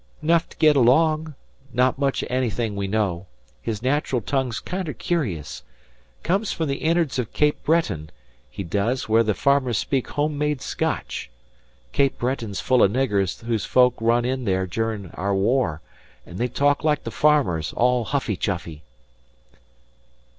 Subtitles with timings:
[0.23, 1.35] "'Nough to get along.
[1.71, 3.27] Not much o' anything we know.
[3.61, 5.61] His natural tongue's kinder curious.
[6.23, 8.09] Comes from the innards of Cape Breton,
[8.49, 11.29] he does, where the farmers speak homemade Scotch.
[11.91, 15.81] Cape Breton's full o' niggers whose folk run in there durin' aour war,
[16.25, 18.81] an' they talk like farmers all huffy chuffy."